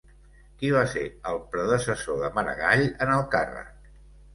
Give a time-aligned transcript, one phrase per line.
[0.61, 1.03] Qui va ser
[1.33, 3.97] el predecessor de Maragall en el càrrec?